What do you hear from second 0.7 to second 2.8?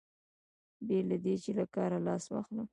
بې له دې چې له کاره لاس واخلم.